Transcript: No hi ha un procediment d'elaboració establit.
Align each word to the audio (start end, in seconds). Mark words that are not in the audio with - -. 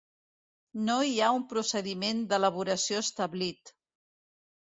No 0.85 0.95
hi 1.09 1.13
ha 1.21 1.27
un 1.39 1.43
procediment 1.51 2.23
d'elaboració 2.33 3.03
establit. 3.07 3.75